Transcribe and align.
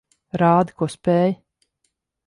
Rādi, 0.41 0.75
ko 0.83 0.89
spēj. 0.95 1.39